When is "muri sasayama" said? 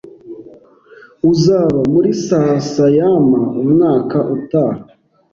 1.93-3.41